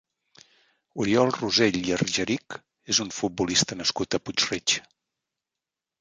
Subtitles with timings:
[1.03, 2.57] Oriol Rosell i Argerich
[2.95, 4.79] és un futbolista nascut a Puig-reig.